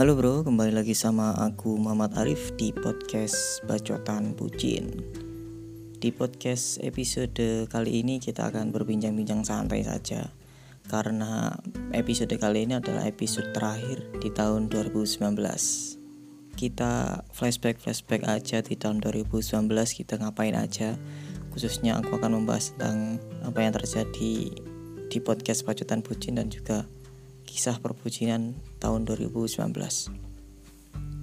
Halo 0.00 0.16
bro, 0.16 0.40
kembali 0.40 0.72
lagi 0.72 0.96
sama 0.96 1.36
aku 1.36 1.76
Muhammad 1.76 2.16
Arif 2.16 2.56
di 2.56 2.72
podcast 2.72 3.60
Bacotan 3.68 4.32
Bucin. 4.32 4.96
Di 6.00 6.08
podcast 6.08 6.80
episode 6.80 7.68
kali 7.68 8.00
ini 8.00 8.16
kita 8.16 8.48
akan 8.48 8.72
berbincang-bincang 8.72 9.44
santai 9.44 9.84
saja. 9.84 10.32
Karena 10.88 11.52
episode 11.92 12.32
kali 12.32 12.64
ini 12.64 12.80
adalah 12.80 13.04
episode 13.04 13.52
terakhir 13.52 14.08
di 14.24 14.32
tahun 14.32 14.72
2019 14.72 15.20
Kita 16.56 17.20
flashback-flashback 17.36 18.24
aja 18.24 18.64
di 18.64 18.80
tahun 18.80 19.04
2019 19.04 19.68
kita 20.00 20.16
ngapain 20.16 20.56
aja. 20.56 20.96
Khususnya 21.52 22.00
aku 22.00 22.16
akan 22.16 22.40
membahas 22.40 22.72
tentang 22.72 23.20
apa 23.44 23.60
yang 23.60 23.76
terjadi 23.76 24.48
di 25.12 25.18
podcast 25.20 25.68
Bacotan 25.68 26.00
Bucin 26.00 26.40
dan 26.40 26.48
juga 26.48 26.88
kisah 27.44 27.76
perbucinan 27.84 28.69
tahun 28.80 29.04
2019 29.04 30.30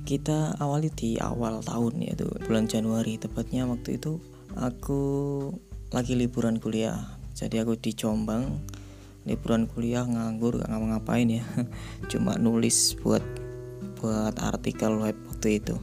kita 0.07 0.55
awali 0.63 0.87
di 0.87 1.19
awal 1.19 1.59
tahun 1.59 1.99
yaitu 1.99 2.31
bulan 2.47 2.71
Januari 2.71 3.19
tepatnya 3.19 3.67
waktu 3.67 3.99
itu 3.99 4.23
aku 4.55 5.03
lagi 5.91 6.15
liburan 6.15 6.63
kuliah. 6.63 6.95
Jadi 7.35 7.59
aku 7.59 7.75
di 7.75 7.91
Jombang 7.91 8.63
liburan 9.27 9.67
kuliah 9.67 10.07
nganggur 10.07 10.63
gak 10.63 10.71
ngapa-ngapain 10.71 11.27
ya. 11.27 11.43
Cuma 12.11 12.39
nulis 12.39 12.95
buat 13.03 13.19
buat 13.99 14.39
artikel 14.39 14.95
web 14.95 15.19
waktu 15.27 15.59
itu. 15.59 15.75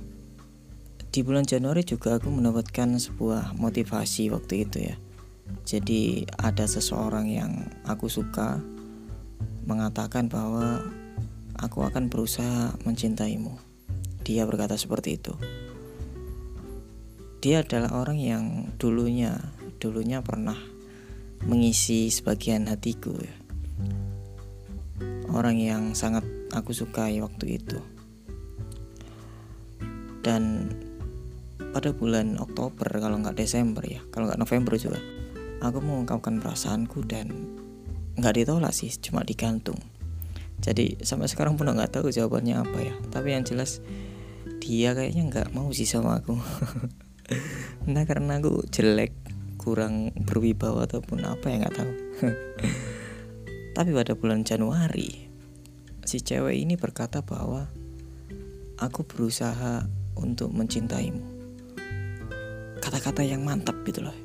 Di 1.13 1.21
bulan 1.21 1.45
Januari 1.45 1.85
juga 1.85 2.17
aku 2.17 2.33
mendapatkan 2.33 2.97
sebuah 2.97 3.55
motivasi 3.61 4.33
waktu 4.33 4.65
itu 4.65 4.89
ya. 4.89 4.97
Jadi 5.69 6.25
ada 6.41 6.65
seseorang 6.65 7.29
yang 7.29 7.53
aku 7.85 8.09
suka 8.09 8.57
mengatakan 9.69 10.33
bahwa 10.33 10.81
aku 11.59 11.87
akan 11.87 12.11
berusaha 12.11 12.75
mencintaimu. 12.83 13.55
Dia 14.25 14.49
berkata 14.49 14.75
seperti 14.75 15.21
itu. 15.21 15.35
Dia 17.45 17.61
adalah 17.61 17.93
orang 17.93 18.17
yang 18.17 18.45
dulunya 18.81 19.37
dulunya 19.77 20.25
pernah 20.25 20.57
mengisi 21.45 22.09
sebagian 22.09 22.67
hatiku 22.73 23.13
ya. 23.21 23.37
Orang 25.29 25.61
yang 25.61 25.93
sangat 25.93 26.25
aku 26.57 26.73
sukai 26.73 27.21
waktu 27.21 27.61
itu. 27.61 27.79
Dan 30.25 30.73
pada 31.75 31.93
bulan 31.93 32.41
Oktober 32.41 32.87
kalau 32.87 33.21
nggak 33.21 33.37
Desember 33.37 33.85
ya, 33.85 34.01
kalau 34.09 34.31
nggak 34.31 34.41
November 34.41 34.73
juga, 34.81 35.01
aku 35.61 35.85
mengungkapkan 35.85 36.41
perasaanku 36.41 37.05
dan 37.05 37.29
nggak 38.15 38.41
ditolak 38.41 38.71
sih 38.71 38.95
cuma 38.95 39.27
digantung 39.27 39.77
jadi 40.65 40.97
sampai 41.05 41.29
sekarang 41.29 41.61
pun 41.61 41.69
nggak 41.69 42.01
tahu 42.01 42.09
jawabannya 42.09 42.57
apa 42.57 42.79
ya. 42.81 42.95
Tapi 43.13 43.37
yang 43.37 43.45
jelas 43.45 43.85
dia 44.65 44.97
kayaknya 44.97 45.29
nggak 45.29 45.49
mau 45.53 45.69
sih 45.77 45.85
sama 45.85 46.25
aku. 46.25 46.41
Nah 47.85 48.05
karena 48.05 48.37
aku 48.37 48.69
jelek 48.69 49.17
kurang 49.57 50.13
berwibawa 50.13 50.85
ataupun 50.85 51.25
apa 51.25 51.53
ya 51.53 51.57
nggak 51.65 51.77
tahu. 51.77 51.93
Tapi 53.77 53.91
pada 53.97 54.13
bulan 54.13 54.45
Januari 54.45 55.29
si 56.05 56.21
cewek 56.21 56.53
ini 56.53 56.77
berkata 56.77 57.25
bahwa 57.25 57.65
aku 58.77 59.09
berusaha 59.09 59.89
untuk 60.21 60.53
mencintaimu. 60.53 61.25
Kata-kata 62.85 63.25
yang 63.25 63.41
mantap 63.41 63.81
gitu 63.89 64.05
loh. 64.05 64.17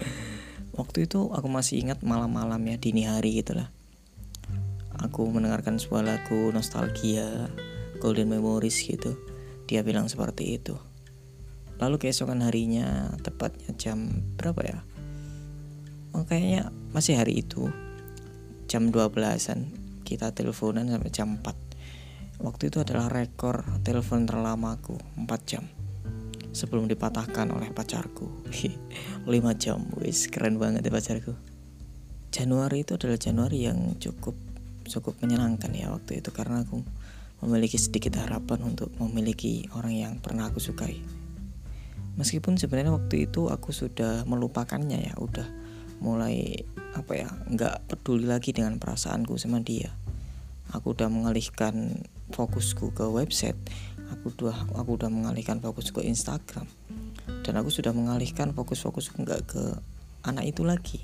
Waktu 0.80 1.04
itu 1.04 1.28
aku 1.28 1.48
masih 1.52 1.84
ingat 1.84 2.00
malam-malam 2.00 2.60
ya 2.64 2.80
dini 2.80 3.04
hari 3.04 3.44
gitu 3.44 3.56
lah 3.56 3.68
aku 5.00 5.24
mendengarkan 5.30 5.80
sebuah 5.80 6.04
lagu 6.04 6.52
nostalgia 6.52 7.48
golden 8.02 8.28
memories 8.28 8.82
gitu. 8.82 9.14
Dia 9.70 9.86
bilang 9.86 10.10
seperti 10.10 10.58
itu. 10.58 10.74
Lalu 11.78 11.96
keesokan 12.02 12.42
harinya 12.44 13.14
tepatnya 13.22 13.72
jam 13.78 14.22
berapa 14.36 14.60
ya? 14.62 14.78
Oh, 16.12 16.28
kayaknya 16.28 16.68
masih 16.92 17.16
hari 17.16 17.40
itu. 17.40 17.72
Jam 18.68 18.92
12an 18.92 19.72
kita 20.04 20.34
teleponan 20.36 20.92
sampai 20.92 21.10
jam 21.10 21.40
4 21.40 22.42
waktu 22.42 22.68
itu 22.68 22.82
adalah 22.82 23.08
rekor 23.08 23.64
telepon 23.86 24.28
terlamaku 24.28 24.98
4 25.16 25.48
jam. 25.48 25.64
Sebelum 26.52 26.84
dipatahkan 26.84 27.48
oleh 27.48 27.72
pacarku. 27.72 28.28
5 29.24 29.32
jam 29.56 29.88
wis 30.02 30.28
keren 30.28 30.60
banget 30.60 30.84
ya 30.84 30.92
pacarku. 30.92 31.32
Januari 32.32 32.84
itu 32.84 32.96
adalah 32.96 33.16
Januari 33.16 33.64
yang 33.64 33.96
cukup 33.96 34.51
cukup 34.86 35.18
menyenangkan 35.22 35.70
ya 35.74 35.90
waktu 35.90 36.22
itu 36.22 36.30
karena 36.34 36.62
aku 36.66 36.82
memiliki 37.42 37.74
sedikit 37.74 38.22
harapan 38.22 38.62
untuk 38.62 38.94
memiliki 39.02 39.66
orang 39.74 39.94
yang 39.94 40.12
pernah 40.22 40.46
aku 40.46 40.62
sukai. 40.62 41.02
Meskipun 42.14 42.54
sebenarnya 42.60 42.94
waktu 42.94 43.26
itu 43.26 43.50
aku 43.50 43.74
sudah 43.74 44.22
melupakannya 44.28 45.10
ya 45.10 45.14
udah 45.18 45.48
mulai 45.98 46.66
apa 46.92 47.12
ya 47.18 47.28
nggak 47.50 47.88
peduli 47.88 48.30
lagi 48.30 48.54
dengan 48.54 48.78
perasaanku 48.78 49.34
sama 49.40 49.58
dia. 49.58 49.90
Aku 50.70 50.94
udah 50.94 51.10
mengalihkan 51.10 52.06
fokusku 52.32 52.94
ke 52.96 53.04
website 53.10 53.58
aku 54.12 54.28
udah 54.36 54.56
aku 54.76 55.00
udah 55.00 55.08
mengalihkan 55.08 55.58
fokus 55.58 55.88
ke 55.88 56.04
Instagram 56.04 56.68
dan 57.42 57.54
aku 57.56 57.72
sudah 57.72 57.96
mengalihkan 57.96 58.52
fokus-fokus 58.52 59.08
nggak 59.16 59.40
ke 59.48 59.62
anak 60.28 60.52
itu 60.52 60.62
lagi. 60.62 61.00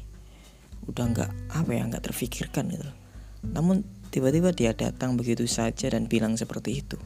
Udah 0.84 1.08
nggak 1.08 1.30
apa 1.56 1.70
ya 1.72 1.82
nggak 1.88 2.04
terfikirkan 2.04 2.68
gitu 2.68 2.88
namun 3.46 3.86
tiba-tiba 4.10 4.50
dia 4.50 4.74
datang 4.74 5.14
begitu 5.14 5.46
saja 5.46 5.92
dan 5.92 6.10
bilang 6.10 6.34
seperti 6.34 6.82
itu. 6.82 6.98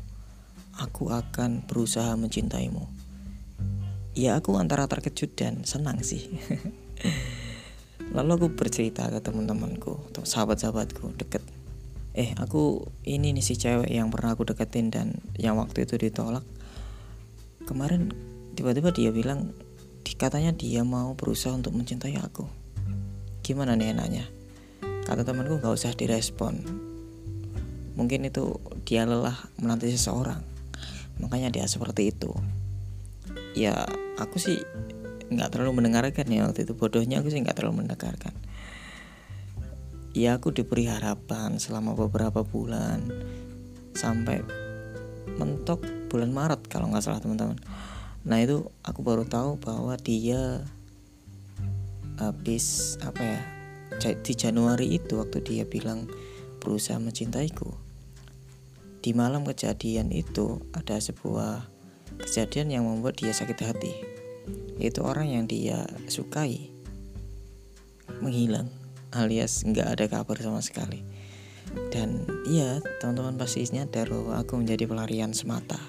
Aku 0.81 1.13
akan 1.13 1.69
berusaha 1.69 2.17
mencintaimu. 2.17 2.89
Ya 4.17 4.37
aku 4.37 4.57
antara 4.57 4.89
terkejut 4.89 5.37
dan 5.37 5.65
senang 5.69 6.01
sih. 6.01 6.29
Lalu 8.17 8.31
aku 8.37 8.47
bercerita 8.53 9.09
ke 9.09 9.21
teman-temanku 9.21 10.13
sahabat-sahabatku 10.25 11.17
deket. 11.17 11.45
Eh 12.13 12.37
aku 12.37 12.85
ini 13.09 13.33
nih 13.33 13.45
si 13.45 13.57
cewek 13.57 13.89
yang 13.89 14.13
pernah 14.13 14.37
aku 14.37 14.45
deketin 14.45 14.93
dan 14.93 15.17
yang 15.41 15.57
waktu 15.57 15.89
itu 15.89 15.97
ditolak. 15.97 16.45
Kemarin 17.65 18.13
tiba-tiba 18.53 18.93
dia 18.93 19.13
bilang 19.13 19.53
katanya 20.13 20.53
dia 20.53 20.85
mau 20.85 21.17
berusaha 21.17 21.57
untuk 21.57 21.73
mencintai 21.73 22.21
aku. 22.21 22.45
Gimana 23.41 23.75
nih 23.75 23.97
enaknya 23.97 24.42
kata 25.03 25.27
temanku 25.27 25.59
nggak 25.59 25.75
usah 25.75 25.93
direspon. 25.95 26.63
Mungkin 27.99 28.25
itu 28.25 28.57
dia 28.89 29.05
lelah 29.05 29.37
menanti 29.61 29.93
seseorang. 29.93 30.41
Makanya 31.21 31.53
dia 31.53 31.67
seperti 31.69 32.15
itu. 32.15 32.33
Ya 33.53 33.85
aku 34.17 34.41
sih 34.41 34.63
nggak 35.33 35.53
terlalu 35.53 35.83
mendengarkan 35.83 36.27
ya 36.29 36.49
waktu 36.49 36.65
itu. 36.65 36.73
Bodohnya 36.73 37.21
aku 37.21 37.29
sih 37.29 37.41
nggak 37.41 37.59
terlalu 37.61 37.85
mendengarkan. 37.85 38.33
Ya 40.13 40.37
aku 40.37 40.53
diberi 40.53 40.89
harapan 40.89 41.57
selama 41.61 41.97
beberapa 41.97 42.45
bulan. 42.45 43.09
Sampai 43.93 44.41
mentok 45.37 45.85
bulan 46.09 46.33
Maret 46.33 46.69
kalau 46.69 46.89
nggak 46.93 47.05
salah 47.05 47.21
teman-teman. 47.21 47.61
Nah 48.23 48.39
itu 48.41 48.69
aku 48.85 49.01
baru 49.03 49.25
tahu 49.27 49.59
bahwa 49.59 49.97
dia 49.99 50.63
habis 52.21 52.97
apa 53.03 53.19
ya 53.19 53.41
di 54.01 54.33
Januari 54.33 54.97
itu 54.97 55.21
waktu 55.21 55.43
dia 55.45 55.65
bilang 55.67 56.09
berusaha 56.63 56.97
mencintaiku 56.97 57.93
di 59.03 59.11
malam 59.19 59.43
kejadian 59.43 60.15
itu 60.15 60.63
ada 60.71 60.95
sebuah 60.95 61.67
kejadian 62.23 62.71
yang 62.71 62.85
membuat 62.87 63.19
dia 63.19 63.35
sakit 63.35 63.59
hati. 63.59 63.93
Itu 64.79 65.03
orang 65.03 65.35
yang 65.35 65.45
dia 65.51 65.83
sukai 66.07 66.71
menghilang 68.23 68.71
alias 69.11 69.67
nggak 69.67 69.99
ada 69.99 70.05
kabar 70.07 70.39
sama 70.39 70.63
sekali. 70.63 71.03
Dan 71.91 72.23
iya 72.47 72.79
teman-teman 73.03 73.35
pasti 73.35 73.67
nyadar 73.75 74.07
bahwa 74.07 74.39
aku 74.39 74.63
menjadi 74.63 74.87
pelarian 74.87 75.35
semata. 75.35 75.83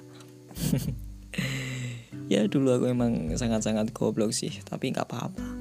Ya 2.31 2.47
dulu 2.47 2.71
aku 2.71 2.87
emang 2.87 3.35
sangat-sangat 3.35 3.91
goblok 3.91 4.31
sih 4.31 4.63
tapi 4.63 4.89
nggak 4.89 5.05
apa-apa 5.05 5.52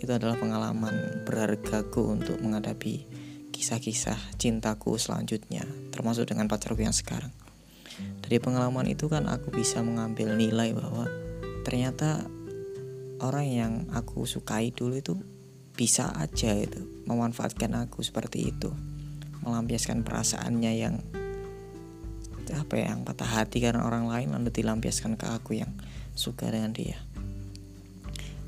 itu 0.00 0.10
adalah 0.10 0.40
pengalaman 0.40 1.24
berhargaku 1.28 2.16
untuk 2.16 2.40
menghadapi 2.40 3.04
kisah-kisah 3.52 4.16
cintaku 4.40 4.96
selanjutnya 4.96 5.62
termasuk 5.92 6.32
dengan 6.32 6.48
pacarku 6.48 6.80
yang 6.80 6.96
sekarang. 6.96 7.30
Dari 8.24 8.40
pengalaman 8.40 8.88
itu 8.88 9.12
kan 9.12 9.28
aku 9.28 9.52
bisa 9.52 9.84
mengambil 9.84 10.32
nilai 10.32 10.72
bahwa 10.72 11.04
ternyata 11.68 12.24
orang 13.20 13.46
yang 13.46 13.72
aku 13.92 14.24
sukai 14.24 14.72
dulu 14.72 14.96
itu 14.96 15.12
bisa 15.76 16.08
aja 16.16 16.56
itu 16.56 16.80
memanfaatkan 17.04 17.72
aku 17.76 18.00
seperti 18.00 18.52
itu 18.52 18.72
melampiaskan 19.44 20.04
perasaannya 20.04 20.72
yang 20.76 20.96
apa 22.50 22.74
ya 22.82 22.90
yang 22.90 23.06
patah 23.06 23.30
hati 23.30 23.62
karena 23.62 23.86
orang 23.86 24.10
lain 24.10 24.34
lalu 24.34 24.50
dilampiaskan 24.50 25.14
ke 25.14 25.22
aku 25.30 25.62
yang 25.62 25.70
suka 26.18 26.50
dengan 26.50 26.74
dia 26.74 26.98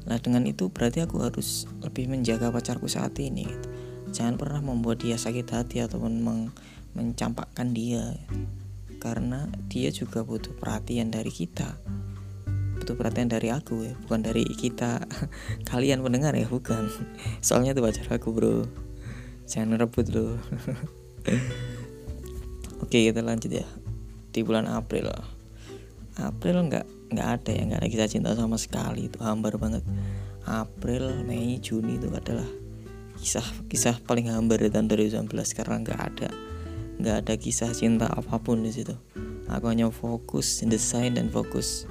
nah 0.06 0.18
dengan 0.18 0.42
itu 0.48 0.68
berarti 0.68 1.04
aku 1.04 1.22
harus 1.22 1.70
lebih 1.82 2.10
menjaga 2.10 2.50
pacarku 2.50 2.90
saat 2.90 3.14
ini. 3.18 3.46
Gitu. 3.46 3.68
jangan 4.12 4.36
pernah 4.36 4.60
membuat 4.60 5.00
dia 5.00 5.16
sakit 5.16 5.48
hati 5.48 5.80
ataupun 5.80 6.20
meng 6.20 6.52
mencampakkan 6.92 7.72
dia. 7.72 8.12
Karena 9.00 9.48
dia 9.72 9.88
juga 9.88 10.20
butuh 10.22 10.52
perhatian 10.52 11.08
dari 11.08 11.32
kita. 11.32 11.80
Butuh 12.76 12.92
perhatian 12.92 13.32
dari 13.32 13.48
aku 13.48 13.88
ya 13.88 13.96
bukan 14.04 14.20
dari 14.20 14.44
kita. 14.44 15.00
Kalian 15.70 16.04
pendengar 16.04 16.36
ya 16.36 16.44
bukan. 16.44 16.92
Soalnya 17.46 17.72
itu 17.72 17.80
pacar 17.80 18.04
aku 18.12 18.36
bro. 18.36 18.68
Jangan 19.48 19.80
rebut 19.80 20.06
loh 20.14 20.38
oke 22.82 22.98
kita 22.98 23.24
lanjut 23.24 23.48
ya. 23.48 23.64
Di 24.28 24.44
bulan 24.44 24.68
April. 24.68 25.08
April 26.20 26.68
nggak 26.68 26.84
nggak 27.12 27.28
ada 27.40 27.50
ya 27.52 27.62
nggak 27.68 27.80
ada 27.84 27.88
kisah 27.88 28.08
cinta 28.08 28.30
sama 28.32 28.56
sekali 28.56 29.06
itu. 29.12 29.20
Hambar 29.20 29.60
banget. 29.60 29.84
April 30.42 31.22
Mei 31.22 31.60
Juni 31.62 32.00
itu 32.00 32.10
adalah 32.10 32.48
kisah 33.20 33.44
kisah 33.70 34.02
paling 34.02 34.32
hambar 34.32 34.58
di 34.58 34.72
tahun 34.72 34.90
2019 34.90 35.30
karena 35.30 35.76
nggak 35.78 36.00
ada 36.00 36.28
nggak 36.98 37.16
ada 37.22 37.34
kisah 37.38 37.70
cinta 37.70 38.10
apa 38.10 38.40
pun 38.42 38.64
di 38.64 38.72
situ. 38.74 38.96
Aku 39.46 39.68
hanya 39.68 39.92
fokus 39.92 40.64
desain 40.64 41.14
dan 41.14 41.28
fokus 41.28 41.86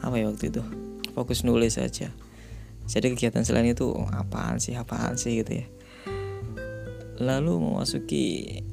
apa 0.00 0.16
ya 0.16 0.30
waktu 0.30 0.48
itu? 0.48 0.62
Fokus 1.12 1.44
nulis 1.44 1.76
saja 1.76 2.08
jadi 2.86 3.10
kegiatan 3.10 3.42
selain 3.42 3.74
itu 3.74 3.90
apaan 4.14 4.62
sih 4.62 4.78
apaan 4.78 5.18
sih 5.18 5.42
gitu 5.42 5.62
ya. 5.62 5.66
Lalu 7.18 7.58
memasuki 7.58 8.24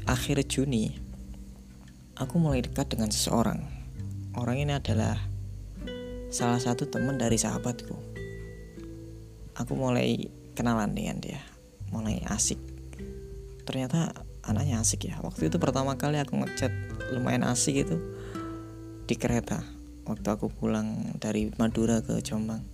akhir 0.06 0.46
Juni 0.46 0.94
aku 2.14 2.38
mulai 2.38 2.62
dekat 2.62 2.94
dengan 2.94 3.10
seseorang. 3.10 3.66
Orang 4.38 4.62
ini 4.62 4.78
adalah 4.78 5.18
salah 6.33 6.57
satu 6.57 6.89
teman 6.89 7.21
dari 7.21 7.38
sahabatku. 7.38 7.94
Aku 9.53 9.77
mulai 9.77 10.33
kenalan 10.57 10.97
dengan 10.97 11.21
dia 11.21 11.38
mulai 11.94 12.25
asik. 12.25 12.57
Ternyata 13.69 14.18
anaknya 14.41 14.81
asik 14.81 15.13
ya. 15.13 15.21
Waktu 15.21 15.53
itu 15.53 15.62
pertama 15.62 15.94
kali 15.94 16.18
aku 16.18 16.41
ngechat 16.41 16.74
lumayan 17.13 17.45
asik 17.45 17.85
itu 17.85 18.01
di 19.06 19.13
kereta. 19.13 19.62
Waktu 20.09 20.25
aku 20.25 20.50
pulang 20.50 21.13
dari 21.21 21.53
Madura 21.62 22.01
ke 22.01 22.18
Jombang 22.25 22.65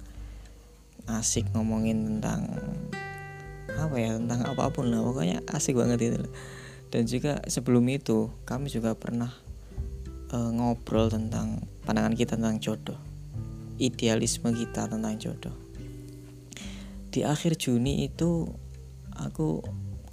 asik 1.12 1.52
ngomongin 1.52 2.06
tentang 2.06 2.48
apa 3.76 3.96
ya 3.98 4.16
tentang 4.16 4.46
apa 4.46 4.70
pun 4.70 4.94
lah 4.94 5.02
pokoknya 5.02 5.42
asik 5.50 5.74
banget 5.74 6.14
itu 6.14 6.22
dan 6.94 7.10
juga 7.10 7.42
sebelum 7.50 7.82
itu 7.90 8.30
kami 8.46 8.70
juga 8.70 8.94
pernah 8.94 9.34
uh, 10.30 10.50
ngobrol 10.54 11.10
tentang 11.10 11.66
pandangan 11.82 12.14
kita 12.14 12.38
tentang 12.38 12.62
jodoh 12.62 13.09
idealisme 13.80 14.52
kita 14.52 14.92
tentang 14.92 15.16
jodoh. 15.16 15.56
Di 17.10 17.26
akhir 17.26 17.58
Juni 17.58 18.06
itu 18.06 18.46
aku 19.18 19.64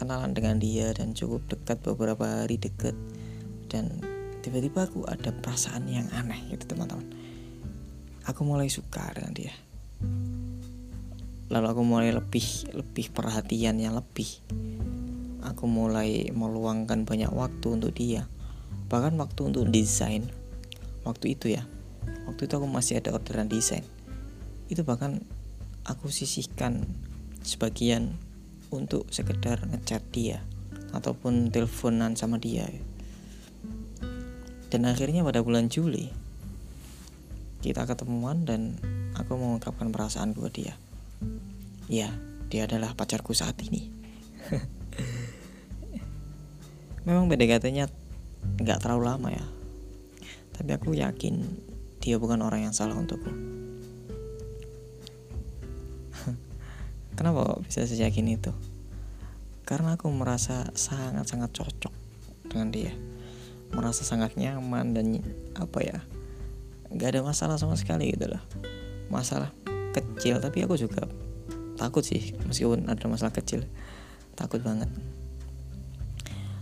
kenalan 0.00 0.32
dengan 0.32 0.56
dia 0.56 0.94
dan 0.96 1.12
cukup 1.12 1.44
dekat 1.50 1.82
beberapa 1.84 2.24
hari 2.24 2.56
dekat 2.56 2.96
dan 3.68 4.00
tiba-tiba 4.40 4.86
aku 4.88 5.04
ada 5.04 5.34
perasaan 5.34 5.90
yang 5.90 6.08
aneh 6.14 6.40
gitu 6.54 6.72
teman-teman. 6.72 7.04
Aku 8.24 8.46
mulai 8.46 8.70
suka 8.70 9.12
dengan 9.12 9.34
dia. 9.34 9.54
Lalu 11.46 11.66
aku 11.70 11.82
mulai 11.86 12.10
lebih 12.10 12.72
lebih 12.74 13.12
perhatian 13.12 13.78
yang 13.78 13.94
lebih. 13.94 14.26
Aku 15.46 15.70
mulai 15.70 16.32
meluangkan 16.34 17.06
banyak 17.06 17.30
waktu 17.30 17.66
untuk 17.70 17.94
dia. 17.94 18.26
Bahkan 18.90 19.14
waktu 19.14 19.40
untuk 19.52 19.70
desain. 19.70 20.26
Waktu 21.06 21.38
itu 21.38 21.54
ya 21.54 21.62
waktu 22.28 22.46
itu 22.46 22.54
aku 22.58 22.68
masih 22.68 22.98
ada 23.00 23.14
orderan 23.14 23.48
desain. 23.48 23.84
Itu 24.66 24.82
bahkan 24.82 25.22
aku 25.86 26.10
sisihkan 26.10 26.86
sebagian 27.46 28.18
untuk 28.74 29.06
sekedar 29.14 29.62
ngechat 29.70 30.02
dia 30.10 30.42
ataupun 30.90 31.54
teleponan 31.54 32.18
sama 32.18 32.42
dia. 32.42 32.66
Dan 34.66 34.82
akhirnya 34.84 35.22
pada 35.22 35.40
bulan 35.46 35.70
Juli 35.70 36.10
kita 37.62 37.86
ketemuan 37.86 38.46
dan 38.46 38.78
aku 39.14 39.34
mengungkapkan 39.38 39.90
perasaanku 39.90 40.42
ke 40.50 40.62
dia. 40.62 40.74
Ya 41.86 42.10
dia 42.50 42.66
adalah 42.66 42.94
pacarku 42.94 43.34
saat 43.34 43.58
ini. 43.62 43.90
Memang 47.06 47.30
PDKT-nya 47.30 47.86
nggak 48.62 48.78
terlalu 48.82 49.02
lama 49.06 49.28
ya. 49.30 49.46
Tapi 50.54 50.70
aku 50.74 50.94
yakin 50.94 51.65
dia 52.06 52.22
bukan 52.22 52.38
orang 52.46 52.70
yang 52.70 52.70
salah 52.70 52.94
untukku 52.94 53.26
Kenapa 57.18 57.42
kok 57.42 57.66
bisa 57.66 57.82
seyakin 57.82 58.38
itu? 58.38 58.54
Karena 59.66 59.98
aku 59.98 60.06
merasa 60.14 60.70
sangat-sangat 60.78 61.50
cocok 61.50 61.90
dengan 62.46 62.70
dia. 62.70 62.94
Merasa 63.74 64.06
sangat 64.06 64.38
nyaman 64.38 64.94
dan 64.94 65.18
apa 65.58 65.82
ya? 65.82 65.98
Gak 66.94 67.18
ada 67.18 67.26
masalah 67.26 67.58
sama 67.58 67.74
sekali 67.74 68.14
gitu 68.14 68.30
loh. 68.30 68.38
Masalah 69.10 69.50
kecil 69.90 70.38
tapi 70.38 70.62
aku 70.62 70.78
juga 70.78 71.10
takut 71.80 72.04
sih 72.06 72.36
meskipun 72.46 72.86
ada 72.86 73.10
masalah 73.10 73.34
kecil. 73.34 73.66
Takut 74.38 74.62
banget. 74.62 74.86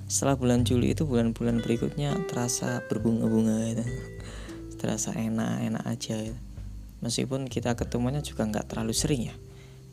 Setelah 0.08 0.38
bulan 0.38 0.64
Juli 0.64 0.94
itu 0.94 1.04
bulan-bulan 1.04 1.60
berikutnya 1.60 2.14
terasa 2.30 2.80
berbunga-bunga 2.88 3.68
gitu. 3.74 3.84
Terasa 4.84 5.16
enak-enak 5.16 5.84
aja. 5.88 6.20
Meskipun 7.00 7.48
kita 7.48 7.72
ketemunya 7.72 8.20
juga 8.20 8.44
nggak 8.44 8.68
terlalu 8.68 8.92
sering 8.92 9.32
ya. 9.32 9.36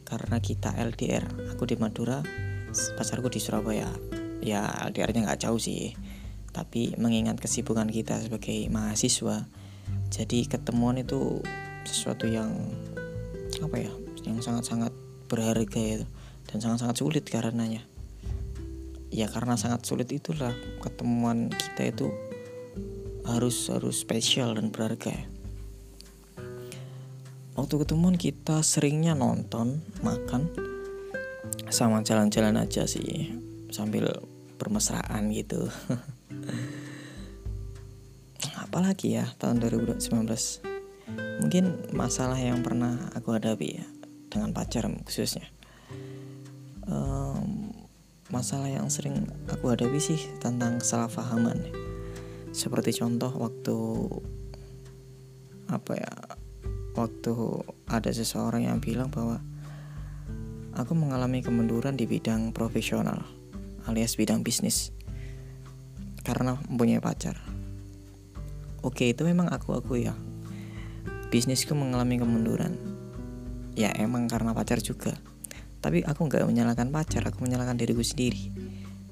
Karena 0.04 0.44
kita 0.44 0.76
LDR 0.76 1.24
aku 1.56 1.64
di 1.64 1.80
Madura 1.80 2.20
pacarku 3.00 3.32
di 3.32 3.40
Surabaya. 3.40 3.88
Ya 4.44 4.68
LDR-nya 4.92 5.32
nggak 5.32 5.48
jauh 5.48 5.56
sih. 5.64 5.96
Tapi 6.52 7.00
mengingat 7.00 7.40
kesibukan 7.40 7.88
kita 7.88 8.20
sebagai 8.20 8.68
mahasiswa 8.68 9.48
jadi 10.12 10.44
ketemuan 10.44 11.00
itu 11.00 11.40
sesuatu 11.88 12.28
yang 12.28 12.52
apa 13.64 13.78
ya 13.80 13.92
yang 14.28 14.44
sangat-sangat 14.44 14.92
berharga 15.32 15.80
ya 15.80 16.04
dan 16.52 16.58
sangat-sangat 16.60 16.96
sulit 17.00 17.24
karenanya. 17.24 17.88
Ya 19.12 19.28
karena 19.32 19.56
sangat 19.56 19.88
sulit 19.88 20.12
itulah 20.12 20.52
ketemuan 20.84 21.52
kita 21.52 21.96
itu 21.96 22.08
harus 23.26 23.70
harus 23.70 24.02
spesial 24.02 24.58
dan 24.58 24.74
berharga 24.74 25.14
ya. 25.14 25.26
Waktu 27.52 27.84
ketemuan 27.84 28.16
kita 28.16 28.64
seringnya 28.64 29.14
nonton 29.14 29.84
makan 30.02 30.50
sama 31.68 32.02
jalan-jalan 32.02 32.58
aja 32.58 32.88
sih 32.88 33.36
sambil 33.70 34.08
bermesraan 34.56 35.30
gitu. 35.36 35.68
Apalagi 38.64 39.20
ya 39.20 39.28
tahun 39.36 39.60
2019 39.62 40.00
mungkin 41.44 41.76
masalah 41.92 42.40
yang 42.40 42.64
pernah 42.64 43.12
aku 43.12 43.36
hadapi 43.36 43.84
ya 43.84 43.86
dengan 44.32 44.56
pacar 44.56 44.88
khususnya. 45.04 45.44
Um, 46.88 47.76
masalah 48.32 48.72
yang 48.72 48.88
sering 48.88 49.28
aku 49.52 49.76
hadapi 49.76 50.00
sih 50.00 50.24
tentang 50.40 50.80
kesalahpahaman 50.80 51.81
seperti 52.52 52.96
contoh 53.00 53.32
waktu 53.32 53.76
apa 55.72 55.92
ya 55.96 56.14
waktu 57.00 57.34
ada 57.88 58.12
seseorang 58.12 58.68
yang 58.68 58.84
bilang 58.84 59.08
bahwa 59.08 59.40
aku 60.76 60.92
mengalami 60.96 61.40
kemunduran 61.40 61.96
di 61.96 62.04
bidang 62.04 62.52
profesional 62.52 63.24
alias 63.88 64.20
bidang 64.20 64.44
bisnis 64.44 64.94
karena 66.22 66.58
mempunyai 66.70 67.02
pacar. 67.02 67.38
Oke, 68.82 69.14
itu 69.14 69.26
memang 69.26 69.50
aku 69.50 69.78
aku 69.78 70.02
ya. 70.02 70.14
Bisnisku 71.30 71.74
mengalami 71.78 72.18
kemunduran. 72.18 72.78
Ya 73.78 73.94
emang 73.98 74.30
karena 74.30 74.54
pacar 74.54 74.82
juga. 74.82 75.18
Tapi 75.82 76.06
aku 76.06 76.30
nggak 76.30 76.46
menyalahkan 76.46 76.94
pacar, 76.94 77.26
aku 77.26 77.42
menyalahkan 77.46 77.78
diriku 77.78 78.06
sendiri. 78.06 78.54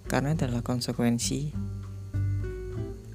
Karena 0.10 0.34
adalah 0.34 0.66
konsekuensi 0.66 1.54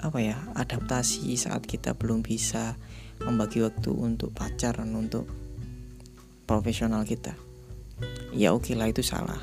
apa 0.05 0.21
ya 0.21 0.37
adaptasi 0.53 1.33
saat 1.41 1.65
kita 1.65 1.97
belum 1.97 2.21
bisa 2.21 2.77
membagi 3.25 3.65
waktu 3.65 3.89
untuk 3.89 4.37
pacaran 4.37 4.93
untuk 4.93 5.25
profesional 6.45 7.09
kita. 7.09 7.33
Ya 8.37 8.53
oke 8.53 8.69
okay 8.69 8.75
lah 8.77 8.93
itu 8.93 9.01
salah. 9.01 9.41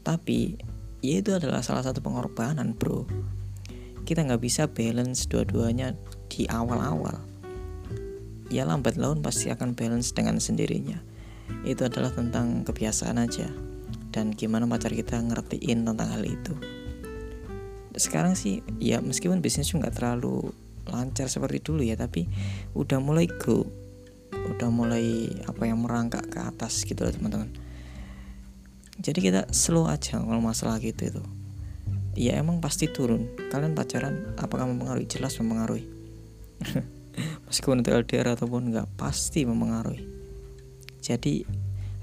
Tapi 0.00 0.56
ya 1.04 1.20
itu 1.20 1.36
adalah 1.36 1.60
salah 1.60 1.84
satu 1.84 2.00
pengorbanan 2.00 2.72
bro. 2.72 3.04
Kita 4.08 4.24
nggak 4.24 4.40
bisa 4.40 4.64
balance 4.64 5.28
dua-duanya 5.28 5.92
di 6.32 6.48
awal-awal. 6.48 7.20
Ya 8.48 8.64
lambat 8.64 8.96
laun 8.96 9.20
pasti 9.20 9.52
akan 9.52 9.76
balance 9.76 10.16
dengan 10.16 10.40
sendirinya. 10.40 10.96
Itu 11.68 11.84
adalah 11.84 12.16
tentang 12.16 12.64
kebiasaan 12.64 13.20
aja. 13.20 13.52
Dan 14.08 14.32
gimana 14.32 14.64
pacar 14.64 14.96
kita 14.96 15.20
ngertiin 15.20 15.84
tentang 15.84 16.08
hal 16.08 16.24
itu 16.24 16.56
sekarang 17.96 18.38
sih 18.38 18.64
ya 18.80 19.04
meskipun 19.04 19.44
bisnisnya 19.44 19.84
nggak 19.84 20.00
terlalu 20.00 20.52
lancar 20.88 21.30
seperti 21.30 21.62
dulu 21.62 21.84
ya 21.84 21.94
tapi 21.94 22.26
udah 22.74 22.98
mulai 22.98 23.28
go 23.28 23.68
udah 24.32 24.68
mulai 24.72 25.30
apa 25.46 25.62
yang 25.68 25.84
merangkak 25.84 26.26
ke 26.26 26.40
atas 26.40 26.82
gitu 26.82 27.04
loh 27.04 27.12
teman-teman. 27.12 27.52
Jadi 29.00 29.24
kita 29.24 29.48
slow 29.54 29.88
aja 29.88 30.20
kalau 30.20 30.42
masalah 30.42 30.76
gitu 30.82 31.08
itu. 31.08 31.22
Ya 32.12 32.36
emang 32.36 32.60
pasti 32.60 32.92
turun. 32.92 33.32
Kalian 33.48 33.72
pacaran 33.72 34.36
apakah 34.36 34.68
mempengaruhi? 34.68 35.08
Jelas 35.08 35.40
mempengaruhi. 35.40 35.88
Meskipun 37.48 37.84
itu 37.84 37.92
LDR 37.92 38.36
ataupun 38.36 38.72
enggak 38.72 38.88
pasti 38.96 39.48
mempengaruhi. 39.48 40.04
Jadi 41.00 41.44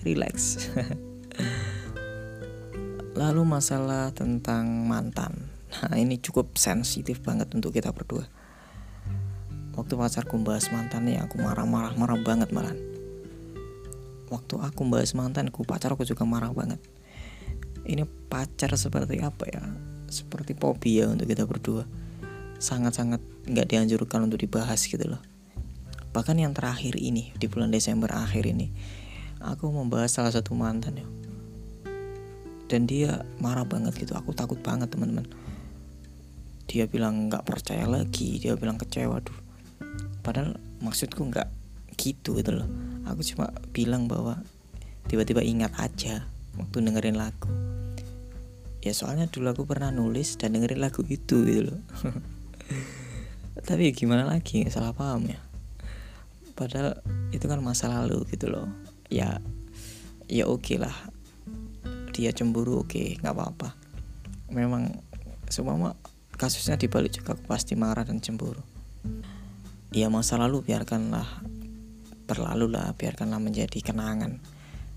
relax. 0.06 0.70
Lalu 3.20 3.42
masalah 3.44 4.16
tentang 4.16 4.88
mantan 4.88 5.49
nah 5.70 5.94
ini 5.96 6.18
cukup 6.18 6.58
sensitif 6.58 7.22
banget 7.22 7.54
untuk 7.54 7.76
kita 7.76 7.94
berdua. 7.94 8.26
Waktu 9.78 9.94
pacarku 9.96 10.42
bahas 10.42 10.68
mantannya 10.74 11.22
aku 11.24 11.40
marah-marah 11.40 11.96
marah 11.96 12.20
banget 12.20 12.52
malah 12.52 12.76
waktu 14.30 14.56
aku 14.62 14.86
bahas 14.88 15.12
mantanku 15.18 15.66
pacarku 15.66 16.06
juga 16.06 16.24
marah 16.24 16.54
banget. 16.54 16.80
Ini 17.84 18.06
pacar 18.30 18.70
seperti 18.78 19.20
apa 19.26 19.50
ya? 19.50 19.66
Seperti 20.10 20.54
fobia 20.54 21.10
untuk 21.10 21.26
kita 21.26 21.50
berdua. 21.50 21.90
Sangat-sangat 22.62 23.20
nggak 23.50 23.68
dianjurkan 23.68 24.30
untuk 24.30 24.46
dibahas 24.46 24.86
gitu 24.86 25.02
loh. 25.02 25.22
Bahkan 26.14 26.38
yang 26.38 26.54
terakhir 26.54 26.98
ini 26.98 27.34
di 27.38 27.46
bulan 27.50 27.74
Desember 27.74 28.10
akhir 28.14 28.46
ini 28.46 28.70
aku 29.42 29.70
membahas 29.70 30.14
salah 30.14 30.34
satu 30.34 30.54
mantan 30.54 31.02
ya. 31.02 31.08
Dan 32.70 32.86
dia 32.86 33.26
marah 33.42 33.66
banget 33.66 33.98
gitu 33.98 34.14
aku 34.14 34.30
takut 34.38 34.62
banget 34.62 34.94
teman-teman 34.94 35.26
dia 36.70 36.86
bilang 36.86 37.34
nggak 37.34 37.44
percaya 37.44 37.90
lagi 37.90 38.38
dia 38.38 38.54
bilang 38.54 38.78
kecewa 38.78 39.18
tuh 39.26 39.36
padahal 40.22 40.62
maksudku 40.86 41.26
nggak 41.26 41.50
gitu 42.00 42.40
gitu 42.40 42.56
loh. 42.56 42.70
Aku 43.12 43.20
cuma 43.28 43.52
bilang 43.76 44.08
bahwa 44.08 44.40
tiba-tiba 45.12 45.44
ingat 45.44 45.76
aja 45.76 46.24
waktu 46.56 46.80
dengerin 46.80 47.20
lagu. 47.20 47.52
Ya 48.80 48.96
soalnya 48.96 49.28
dulu 49.28 49.52
aku 49.52 49.64
pernah 49.68 49.92
nulis 49.92 50.40
dan 50.40 50.56
dengerin 50.56 50.80
lagu 50.80 51.04
itu 51.04 51.44
gitu 51.44 51.76
loh. 51.76 51.80
Tapi 53.68 53.92
gimana 53.92 54.24
lagi 54.24 54.64
salah 54.72 54.96
paham 54.96 55.28
ya. 55.28 55.40
Padahal 56.56 57.04
itu 57.36 57.44
kan 57.44 57.60
masa 57.60 57.92
lalu 57.92 58.24
gitu 58.32 58.48
loh. 58.48 58.72
Ya 59.12 59.44
ya 60.32 60.48
oke 60.48 60.64
okay 60.64 60.78
lah. 60.80 60.96
Dia 62.16 62.32
cemburu 62.32 62.88
oke 62.88 62.96
okay, 62.96 63.08
nggak 63.20 63.36
apa-apa. 63.36 63.76
Memang 64.56 64.96
semua 65.52 65.76
kasusnya 66.40 66.80
dibalik 66.80 67.12
juga 67.12 67.36
aku 67.36 67.44
pasti 67.44 67.76
marah 67.76 68.08
dan 68.08 68.24
cemburu. 68.24 68.64
Ya 69.92 70.08
masa 70.08 70.40
lalu 70.40 70.64
biarkanlah 70.64 71.28
berlalu 72.24 72.72
lah 72.72 72.96
biarkanlah 72.96 73.44
menjadi 73.44 73.84
kenangan. 73.84 74.40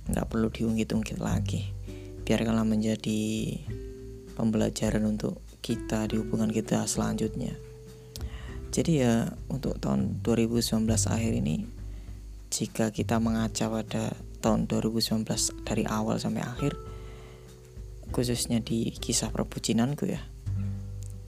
Nggak 0.06 0.26
perlu 0.30 0.49
diungkit-ungkit 0.54 1.18
lagi. 1.18 1.75
Biarkanlah 2.22 2.62
menjadi 2.62 3.58
pembelajaran 4.38 5.02
untuk 5.02 5.42
kita 5.58 6.06
di 6.06 6.22
hubungan 6.22 6.54
kita 6.54 6.87
selanjutnya. 6.87 7.58
Jadi 8.70 9.02
ya 9.02 9.26
untuk 9.50 9.82
tahun 9.82 10.22
2019 10.22 10.87
akhir 10.88 11.32
ini 11.34 11.66
jika 12.49 12.94
kita 12.94 13.18
mengaca 13.18 13.68
pada 13.68 14.14
tahun 14.40 14.70
2019 14.70 15.26
dari 15.64 15.84
awal 15.84 16.16
sampai 16.16 16.44
akhir 16.44 16.72
khususnya 18.12 18.61
di 18.61 18.92
kisah 18.92 19.32
perbucinanku 19.32 20.04
ya 20.08 20.31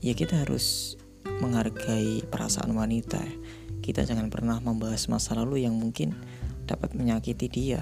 ya 0.05 0.13
kita 0.13 0.45
harus 0.45 0.93
menghargai 1.41 2.21
perasaan 2.29 2.77
wanita 2.77 3.25
kita 3.81 4.05
jangan 4.05 4.29
pernah 4.29 4.61
membahas 4.61 5.09
masa 5.09 5.33
lalu 5.33 5.65
yang 5.65 5.73
mungkin 5.73 6.13
dapat 6.69 6.93
menyakiti 6.93 7.49
dia 7.49 7.81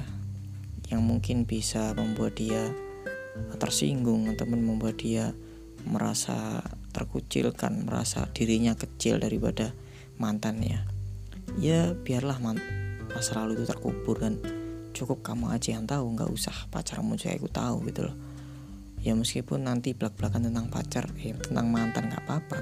yang 0.87 1.03
mungkin 1.03 1.43
bisa 1.43 1.91
membuat 1.95 2.39
dia 2.39 2.71
tersinggung 3.59 4.29
ataupun 4.29 4.61
membuat 4.61 5.01
dia 5.01 5.33
merasa 5.83 6.61
terkucilkan, 6.93 7.83
merasa 7.83 8.29
dirinya 8.31 8.77
kecil 8.77 9.19
daripada 9.19 9.73
mantannya. 10.21 10.85
Ya 11.59 11.91
biarlah 11.97 12.39
masa 13.11 13.41
lalu 13.41 13.59
itu 13.59 13.65
terkubur 13.67 14.21
dan 14.21 14.39
cukup 14.93 15.25
kamu 15.25 15.51
aja 15.51 15.75
yang 15.75 15.89
tahu, 15.89 16.13
nggak 16.13 16.29
usah 16.29 16.53
pacarmu 16.69 17.17
juga 17.17 17.35
aku 17.35 17.49
tahu 17.49 17.75
gitu 17.89 18.01
loh. 18.07 18.15
Ya 19.03 19.11
meskipun 19.13 19.67
nanti 19.67 19.91
belak-belakan 19.91 20.47
tentang 20.47 20.71
pacar, 20.71 21.11
ya 21.19 21.35
tentang 21.35 21.67
mantan 21.67 22.07
nggak 22.07 22.23
apa-apa. 22.23 22.59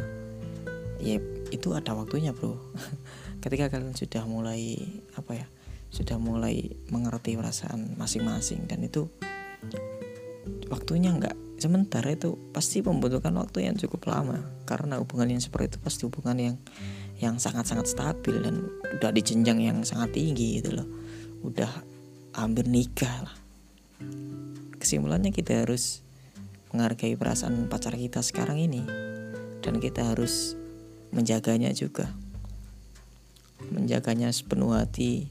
Ya 0.98 1.22
itu 1.54 1.70
ada 1.78 1.94
waktunya 1.94 2.34
bro. 2.34 2.58
Ketika 3.46 3.70
kalian 3.70 3.94
sudah 3.94 4.26
mulai 4.26 4.82
apa 5.14 5.38
ya, 5.38 5.48
sudah 5.94 6.18
mulai 6.18 6.74
mengerti 6.90 7.38
perasaan 7.38 7.94
masing-masing 8.00 8.66
dan 8.66 8.82
itu 8.82 9.06
waktunya 10.72 11.12
nggak 11.14 11.62
sementara 11.62 12.16
itu 12.16 12.40
pasti 12.56 12.82
membutuhkan 12.82 13.36
waktu 13.38 13.70
yang 13.70 13.78
cukup 13.78 14.10
lama 14.10 14.42
karena 14.66 14.98
hubungan 14.98 15.38
yang 15.38 15.44
seperti 15.44 15.76
itu 15.76 15.80
pasti 15.84 16.02
hubungan 16.10 16.38
yang 16.40 16.56
yang 17.22 17.38
sangat-sangat 17.38 17.86
stabil 17.86 18.42
dan 18.42 18.66
udah 18.98 19.14
di 19.14 19.22
jenjang 19.22 19.62
yang 19.62 19.78
sangat 19.86 20.18
tinggi 20.18 20.58
gitu 20.58 20.82
loh 20.82 20.88
udah 21.46 21.70
hampir 22.34 22.66
nikah 22.66 23.30
lah 23.30 23.36
kesimpulannya 24.82 25.30
kita 25.30 25.62
harus 25.68 26.02
menghargai 26.72 27.20
perasaan 27.20 27.68
pacar 27.68 27.96
kita 27.96 28.24
sekarang 28.24 28.60
ini. 28.60 28.84
Dan 29.62 29.78
kita 29.78 30.12
harus 30.12 30.56
menjaganya 31.14 31.70
juga. 31.76 32.10
Menjaganya 33.70 34.32
sepenuh 34.34 34.74
hati. 34.74 35.30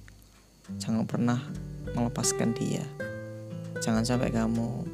Jangan 0.79 1.09
pernah 1.09 1.41
melepaskan 1.97 2.55
dia. 2.55 2.85
Jangan 3.81 4.05
sampai 4.05 4.31
kamu 4.31 4.87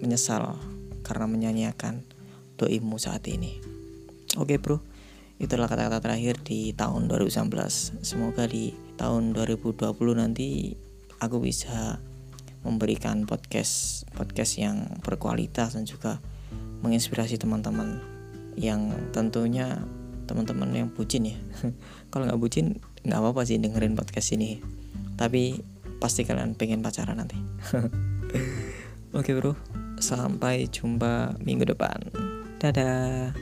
menyesal 0.00 0.56
karena 1.04 1.26
menyanyiakan 1.28 2.02
doimu 2.58 2.98
saat 2.98 3.24
ini. 3.30 3.60
Oke 4.36 4.58
bro, 4.58 4.82
itulah 5.38 5.70
kata-kata 5.70 6.02
terakhir 6.02 6.42
di 6.42 6.74
tahun 6.74 7.06
2019. 7.06 8.02
Semoga 8.02 8.44
di 8.48 8.74
tahun 8.98 9.32
2020 9.36 9.86
nanti 10.18 10.74
aku 11.22 11.42
bisa 11.42 12.02
memberikan 12.66 13.24
podcast 13.24 14.04
podcast 14.14 14.58
yang 14.58 14.98
berkualitas 15.02 15.78
dan 15.78 15.86
juga 15.86 16.18
menginspirasi 16.82 17.38
teman-teman 17.38 18.02
yang 18.58 18.90
tentunya 19.14 19.78
teman-teman 20.28 20.68
yang 20.74 20.88
bucin 20.92 21.32
ya. 21.32 21.38
Kalau 22.12 22.28
nggak 22.28 22.40
bucin 22.40 22.78
nggak 23.02 23.18
apa-apa 23.18 23.42
sih 23.48 23.56
dengerin 23.56 23.96
podcast 23.96 24.34
ini. 24.36 24.60
Tapi 25.16 25.58
pasti 25.98 26.22
kalian 26.22 26.54
pengen 26.54 26.84
pacaran 26.84 27.18
nanti. 27.18 27.38
Oke 29.18 29.32
bro, 29.32 29.56
Sampai 29.98 30.68
jumpa 30.68 31.40
minggu 31.42 31.64
depan. 31.64 31.98
Dadah. 32.60 33.34